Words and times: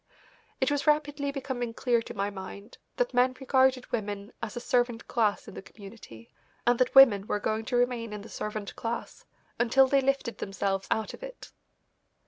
It 0.59 0.71
was 0.71 0.87
rapidly 0.87 1.31
becoming 1.31 1.75
clear 1.75 2.01
to 2.01 2.15
my 2.15 2.31
mind 2.31 2.79
that 2.95 3.13
men 3.13 3.35
regarded 3.39 3.91
women 3.91 4.33
as 4.41 4.55
a 4.55 4.59
servant 4.59 5.07
class 5.07 5.47
in 5.47 5.53
the 5.53 5.61
community, 5.61 6.27
and 6.65 6.79
that 6.79 6.95
women 6.95 7.27
were 7.27 7.39
going 7.39 7.65
to 7.65 7.75
remain 7.77 8.11
in 8.11 8.21
the 8.23 8.27
servant 8.27 8.75
class 8.75 9.25
until 9.59 9.85
they 9.85 10.01
lifted 10.01 10.39
themselves 10.39 10.87
out 10.89 11.13
of 11.13 11.21
it. 11.21 11.51